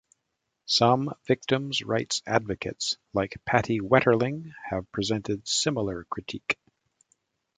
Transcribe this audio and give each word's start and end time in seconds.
Some 0.65 1.13
victims' 1.27 1.83
rights 1.83 2.23
advocates 2.25 2.97
like 3.13 3.39
Patty 3.45 3.79
Wetterling 3.79 4.51
have 4.71 4.91
presented 4.91 5.47
similar 5.47 6.05
critique. 6.05 6.57